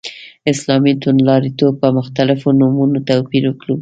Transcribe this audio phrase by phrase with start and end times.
[0.51, 3.69] اسلامي توندلاریتوب په مختلفو نومونو توپير کړو.